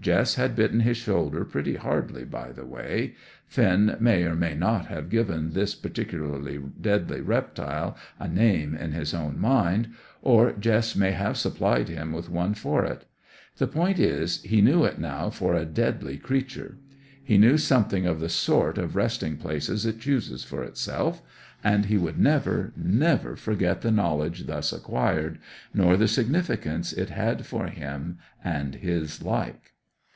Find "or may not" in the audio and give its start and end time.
4.24-4.86